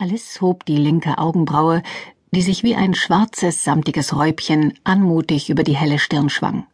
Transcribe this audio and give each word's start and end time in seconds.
Alice 0.00 0.40
hob 0.40 0.64
die 0.64 0.76
linke 0.76 1.18
Augenbraue, 1.18 1.82
die 2.30 2.42
sich 2.42 2.62
wie 2.62 2.76
ein 2.76 2.94
schwarzes, 2.94 3.64
samtiges 3.64 4.14
Räubchen 4.14 4.74
anmutig 4.84 5.50
über 5.50 5.64
die 5.64 5.76
helle 5.76 5.98
Stirn 5.98 6.28
schwang. 6.28 6.68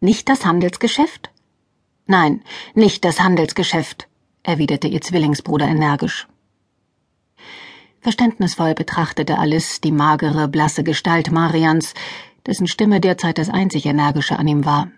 Nicht 0.00 0.28
das 0.28 0.44
Handelsgeschäft? 0.44 1.30
Nein, 2.06 2.42
nicht 2.74 3.06
das 3.06 3.20
Handelsgeschäft, 3.20 4.08
erwiderte 4.42 4.88
ihr 4.88 5.00
Zwillingsbruder 5.00 5.66
energisch. 5.66 6.28
Verständnisvoll 8.02 8.74
betrachtete 8.74 9.38
Alice 9.38 9.80
die 9.80 9.92
magere, 9.92 10.46
blasse 10.46 10.84
Gestalt 10.84 11.30
Marians, 11.30 11.94
dessen 12.46 12.66
Stimme 12.66 13.00
derzeit 13.00 13.38
das 13.38 13.48
einzig 13.48 13.86
Energische 13.86 14.38
an 14.38 14.48
ihm 14.48 14.66
war. 14.66 14.90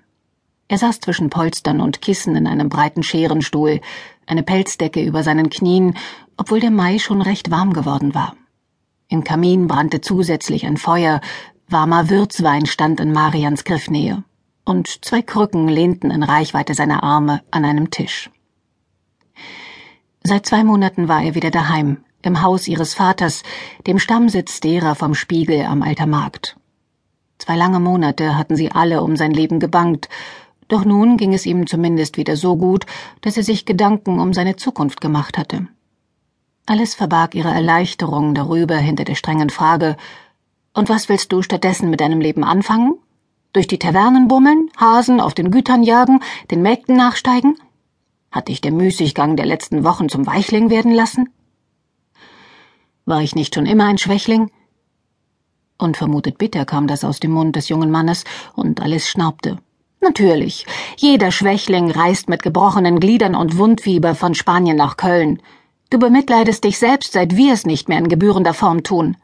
Er 0.68 0.78
saß 0.78 1.00
zwischen 1.00 1.30
Polstern 1.30 1.80
und 1.80 2.02
Kissen 2.02 2.34
in 2.34 2.46
einem 2.46 2.68
breiten 2.68 3.02
Scherenstuhl, 3.02 3.80
eine 4.26 4.42
Pelzdecke 4.42 5.02
über 5.02 5.22
seinen 5.22 5.48
Knien, 5.48 5.94
obwohl 6.36 6.60
der 6.60 6.72
Mai 6.72 6.98
schon 6.98 7.22
recht 7.22 7.50
warm 7.50 7.72
geworden 7.72 8.14
war. 8.14 8.34
Im 9.08 9.22
Kamin 9.22 9.68
brannte 9.68 10.00
zusätzlich 10.00 10.66
ein 10.66 10.76
Feuer, 10.76 11.20
warmer 11.68 12.10
Würzwein 12.10 12.66
stand 12.66 12.98
in 12.98 13.12
Marians 13.12 13.62
Griffnähe, 13.62 14.24
und 14.64 15.04
zwei 15.04 15.22
Krücken 15.22 15.68
lehnten 15.68 16.10
in 16.10 16.24
Reichweite 16.24 16.74
seiner 16.74 17.04
Arme 17.04 17.42
an 17.52 17.64
einem 17.64 17.90
Tisch. 17.90 18.30
Seit 20.24 20.46
zwei 20.46 20.64
Monaten 20.64 21.06
war 21.06 21.22
er 21.22 21.36
wieder 21.36 21.52
daheim, 21.52 21.98
im 22.22 22.42
Haus 22.42 22.66
ihres 22.66 22.94
Vaters, 22.94 23.44
dem 23.86 24.00
Stammsitz 24.00 24.58
derer 24.58 24.96
vom 24.96 25.14
Spiegel 25.14 25.64
am 25.66 25.82
Alter 25.82 26.06
Markt. 26.06 26.56
Zwei 27.38 27.54
lange 27.54 27.78
Monate 27.78 28.36
hatten 28.36 28.56
sie 28.56 28.72
alle 28.72 29.02
um 29.02 29.16
sein 29.16 29.30
Leben 29.30 29.60
gebangt, 29.60 30.08
doch 30.68 30.84
nun 30.84 31.16
ging 31.16 31.32
es 31.32 31.46
ihm 31.46 31.66
zumindest 31.66 32.16
wieder 32.16 32.36
so 32.36 32.56
gut, 32.56 32.86
dass 33.20 33.36
er 33.36 33.42
sich 33.42 33.66
Gedanken 33.66 34.18
um 34.20 34.32
seine 34.32 34.56
Zukunft 34.56 35.00
gemacht 35.00 35.38
hatte. 35.38 35.68
Alles 36.66 36.94
verbarg 36.94 37.34
ihre 37.36 37.50
Erleichterung 37.50 38.34
darüber 38.34 38.76
hinter 38.76 39.04
der 39.04 39.14
strengen 39.14 39.50
Frage 39.50 39.96
Und 40.74 40.88
was 40.88 41.08
willst 41.08 41.32
du 41.32 41.42
stattdessen 41.42 41.90
mit 41.90 42.00
deinem 42.00 42.20
Leben 42.20 42.42
anfangen? 42.42 42.94
Durch 43.52 43.68
die 43.68 43.78
Tavernen 43.78 44.28
bummeln, 44.28 44.68
Hasen 44.76 45.20
auf 45.20 45.32
den 45.32 45.50
Gütern 45.50 45.82
jagen, 45.82 46.20
den 46.50 46.62
Mägden 46.62 46.96
nachsteigen? 46.96 47.56
Hat 48.32 48.48
dich 48.48 48.60
der 48.60 48.72
Müßiggang 48.72 49.36
der 49.36 49.46
letzten 49.46 49.84
Wochen 49.84 50.08
zum 50.08 50.26
Weichling 50.26 50.68
werden 50.68 50.92
lassen? 50.92 51.30
War 53.06 53.22
ich 53.22 53.36
nicht 53.36 53.54
schon 53.54 53.66
immer 53.66 53.86
ein 53.86 53.98
Schwächling? 53.98 54.50
Unvermutet 55.78 56.36
bitter 56.36 56.64
kam 56.64 56.88
das 56.88 57.04
aus 57.04 57.20
dem 57.20 57.30
Mund 57.30 57.54
des 57.54 57.68
jungen 57.68 57.90
Mannes, 57.90 58.24
und 58.54 58.80
Alice 58.80 59.08
schnaubte. 59.08 59.58
Natürlich. 60.00 60.66
Jeder 60.96 61.32
Schwächling 61.32 61.90
reist 61.90 62.28
mit 62.28 62.42
gebrochenen 62.42 63.00
Gliedern 63.00 63.34
und 63.34 63.58
Wundfieber 63.58 64.14
von 64.14 64.34
Spanien 64.34 64.76
nach 64.76 64.96
Köln. 64.96 65.42
Du 65.90 65.98
bemitleidest 65.98 66.64
dich 66.64 66.78
selbst, 66.78 67.12
seit 67.12 67.36
wir 67.36 67.52
es 67.52 67.64
nicht 67.64 67.88
mehr 67.88 67.98
in 67.98 68.08
gebührender 68.08 68.54
Form 68.54 68.82
tun. 68.82 69.16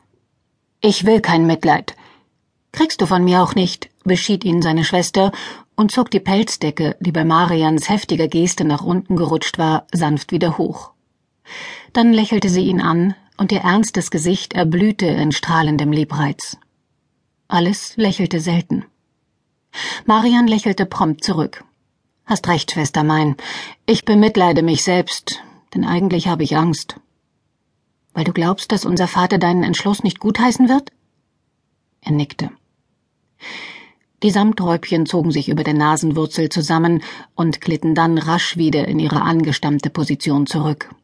Ich 0.80 1.04
will 1.04 1.20
kein 1.20 1.46
Mitleid. 1.46 1.96
Kriegst 2.72 3.00
du 3.00 3.06
von 3.06 3.22
mir 3.22 3.42
auch 3.42 3.54
nicht, 3.54 3.90
beschied 4.04 4.44
ihn 4.44 4.62
seine 4.62 4.84
Schwester 4.84 5.30
und 5.76 5.92
zog 5.92 6.10
die 6.10 6.20
Pelzdecke, 6.20 6.96
die 7.00 7.12
bei 7.12 7.24
Marians 7.24 7.88
heftiger 7.88 8.28
Geste 8.28 8.64
nach 8.64 8.82
unten 8.82 9.16
gerutscht 9.16 9.58
war, 9.58 9.86
sanft 9.92 10.32
wieder 10.32 10.58
hoch. 10.58 10.92
Dann 11.92 12.12
lächelte 12.12 12.48
sie 12.48 12.64
ihn 12.64 12.80
an, 12.80 13.14
und 13.36 13.52
ihr 13.52 13.60
ernstes 13.60 14.10
Gesicht 14.10 14.52
erblühte 14.52 15.06
in 15.06 15.32
strahlendem 15.32 15.92
Liebreiz. 15.92 16.56
Alles 17.48 17.96
lächelte 17.96 18.40
selten. 18.40 18.84
Marian 20.06 20.46
lächelte 20.46 20.86
prompt 20.86 21.24
zurück. 21.24 21.64
Hast 22.24 22.48
recht, 22.48 22.70
Schwester 22.70 23.04
mein. 23.04 23.36
Ich 23.86 24.04
bemitleide 24.04 24.62
mich 24.62 24.84
selbst, 24.84 25.42
denn 25.74 25.84
eigentlich 25.84 26.28
habe 26.28 26.44
ich 26.44 26.56
Angst. 26.56 26.96
Weil 28.14 28.24
du 28.24 28.32
glaubst, 28.32 28.72
dass 28.72 28.84
unser 28.84 29.08
Vater 29.08 29.38
deinen 29.38 29.64
Entschluss 29.64 30.02
nicht 30.02 30.20
gutheißen 30.20 30.68
wird? 30.68 30.92
Er 32.00 32.12
nickte. 32.12 32.50
Die 34.22 34.30
Samträubchen 34.30 35.06
zogen 35.06 35.32
sich 35.32 35.48
über 35.48 35.64
der 35.64 35.74
Nasenwurzel 35.74 36.48
zusammen 36.48 37.02
und 37.34 37.61
glitten 37.61 37.94
dann 37.94 38.18
rasch 38.18 38.56
wieder 38.56 38.86
in 38.86 39.00
ihre 39.00 39.22
angestammte 39.22 39.90
Position 39.90 40.46
zurück. 40.46 40.94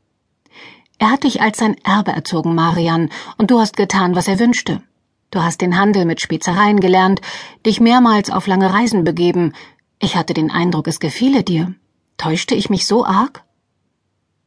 Er 0.98 1.10
hat 1.10 1.24
dich 1.24 1.40
als 1.40 1.58
sein 1.58 1.76
Erbe 1.84 2.12
erzogen, 2.12 2.54
Marian, 2.54 3.10
und 3.36 3.50
du 3.50 3.58
hast 3.58 3.76
getan, 3.76 4.14
was 4.14 4.28
er 4.28 4.38
wünschte. 4.38 4.82
Du 5.30 5.42
hast 5.42 5.60
den 5.60 5.78
Handel 5.78 6.04
mit 6.06 6.20
Spezereien 6.20 6.80
gelernt, 6.80 7.20
dich 7.66 7.80
mehrmals 7.80 8.30
auf 8.30 8.46
lange 8.46 8.72
Reisen 8.72 9.04
begeben. 9.04 9.52
Ich 9.98 10.16
hatte 10.16 10.32
den 10.32 10.50
Eindruck, 10.50 10.88
es 10.88 11.00
gefiele 11.00 11.42
dir. 11.42 11.74
Täuschte 12.16 12.54
ich 12.54 12.70
mich 12.70 12.86
so 12.86 13.04
arg? 13.04 13.44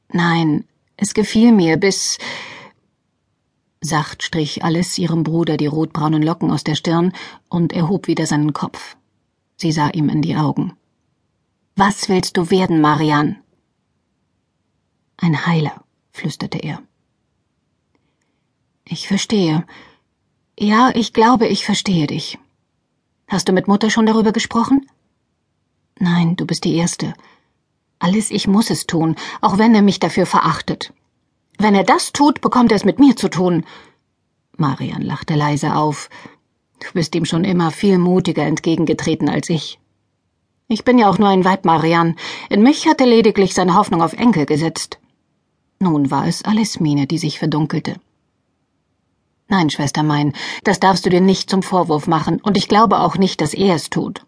Nein, 0.10 0.66
es 0.98 1.14
gefiel 1.14 1.52
mir, 1.52 1.78
bis. 1.78 2.18
Sacht 3.80 4.24
strich 4.24 4.64
Alice 4.64 4.98
ihrem 4.98 5.24
Bruder 5.24 5.58
die 5.58 5.68
rotbraunen 5.68 6.22
Locken 6.22 6.52
aus 6.52 6.64
der 6.64 6.76
Stirn 6.76 7.14
und 7.50 7.74
erhob 7.74 8.08
wieder 8.08 8.26
seinen 8.26 8.54
Kopf. 8.54 8.96
Sie 9.58 9.72
sah 9.72 9.90
ihm 9.90 10.10
in 10.10 10.22
die 10.22 10.36
Augen. 10.36 10.74
Was 11.76 12.10
willst 12.10 12.38
du 12.38 12.50
werden, 12.50 12.82
Marian? 12.82 13.38
Ein 15.18 15.46
Heiler, 15.46 15.84
flüsterte 16.12 16.58
er. 16.58 16.82
Ich 18.86 19.08
verstehe. 19.08 19.66
Ja, 20.60 20.92
ich 20.94 21.14
glaube, 21.14 21.48
ich 21.48 21.66
verstehe 21.66 22.08
dich. 22.08 22.38
Hast 23.28 23.48
du 23.48 23.54
mit 23.54 23.68
Mutter 23.68 23.90
schon 23.90 24.06
darüber 24.06 24.32
gesprochen? 24.32 24.86
Nein, 26.00 26.36
du 26.36 26.46
bist 26.46 26.66
die 26.66 26.76
Erste. 26.76 27.14
Alles, 28.00 28.32
ich 28.32 28.48
muss 28.48 28.70
es 28.70 28.88
tun, 28.88 29.16
auch 29.42 29.58
wenn 29.58 29.74
er 29.76 29.82
mich 29.82 30.00
dafür 30.00 30.26
verachtet. 30.26 30.94
Wenn 31.58 31.76
er 31.76 31.84
das 31.84 32.12
tut, 32.12 32.42
bekommt 32.42 32.72
er 32.72 32.76
es 32.76 32.86
mit 32.86 33.00
mir 33.00 33.16
zu 33.16 33.30
tun. 33.30 33.64
Marian 34.58 35.02
lachte 35.02 35.36
leise 35.36 35.76
auf. 35.76 36.10
Du 36.80 36.88
bist 36.94 37.16
ihm 37.16 37.26
schon 37.26 37.44
immer 37.44 37.72
viel 37.72 38.00
mutiger 38.00 38.44
entgegengetreten 38.44 39.30
als 39.30 39.50
ich. 39.50 39.80
Ich 40.68 40.84
bin 40.84 40.98
ja 40.98 41.10
auch 41.10 41.20
nur 41.20 41.30
ein 41.30 41.46
Weib, 41.46 41.66
Marian. 41.66 42.16
In 42.50 42.64
mich 42.64 42.88
hat 42.88 43.02
er 43.02 43.08
lediglich 43.08 43.54
seine 43.54 43.76
Hoffnung 43.76 44.02
auf 44.02 44.14
Enkel 44.14 44.46
gesetzt. 44.46 45.00
Nun 45.80 46.12
war 46.12 46.28
es 46.28 46.44
Alesmine, 46.44 47.08
die 47.08 47.18
sich 47.18 47.40
verdunkelte. 47.40 48.00
Nein, 49.52 49.70
Schwester 49.70 50.02
mein, 50.02 50.32
das 50.64 50.80
darfst 50.80 51.06
du 51.06 51.10
dir 51.10 51.20
nicht 51.20 51.50
zum 51.50 51.62
Vorwurf 51.62 52.08
machen, 52.08 52.40
und 52.42 52.56
ich 52.56 52.70
glaube 52.70 53.02
auch 53.02 53.18
nicht, 53.18 53.42
dass 53.42 53.54
er 53.54 53.76
es 53.76 53.90
tut. 53.90 54.26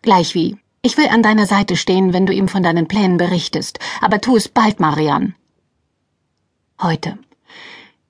Gleichwie, 0.00 0.58
ich 0.80 0.96
will 0.96 1.08
an 1.08 1.24
deiner 1.24 1.44
Seite 1.44 1.74
stehen, 1.74 2.12
wenn 2.12 2.24
du 2.24 2.32
ihm 2.32 2.46
von 2.46 2.62
deinen 2.62 2.86
Plänen 2.86 3.16
berichtest, 3.16 3.80
aber 4.00 4.20
tu 4.20 4.36
es 4.36 4.48
bald, 4.48 4.78
Marian. 4.78 5.34
Heute. 6.80 7.18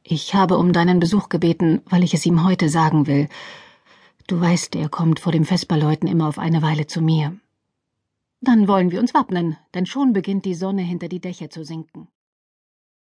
Ich 0.03 0.35
habe 0.35 0.59
um 0.59 0.75
deinen 0.75 1.01
Besuch 1.01 1.31
gebeten, 1.31 1.81
weil 1.87 2.05
ich 2.05 2.13
es 2.13 2.27
ihm 2.27 2.45
heute 2.45 2.69
sagen 2.69 3.07
will. 3.07 3.31
Du 4.27 4.39
weißt, 4.39 4.77
er 4.77 4.91
kommt 4.91 5.19
vor 5.19 5.33
dem 5.33 5.47
Vesperläuten 5.47 6.11
immer 6.11 6.29
auf 6.29 6.39
eine 6.39 6.61
Weile 6.61 6.87
zu 6.87 7.01
mir. 7.01 7.39
Dann 8.43 8.69
wollen 8.69 8.91
wir 8.91 9.01
uns 9.01 9.15
wappnen, 9.15 9.57
denn 9.73 9.87
schon 9.87 10.13
beginnt 10.13 10.45
die 10.45 10.55
Sonne 10.55 10.83
hinter 10.83 11.09
die 11.09 11.21
Dächer 11.21 11.49
zu 11.49 11.65
sinken. 11.65 12.09